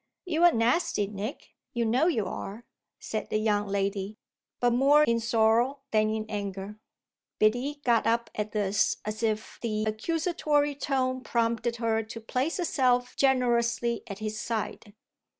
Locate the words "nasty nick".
0.51-1.49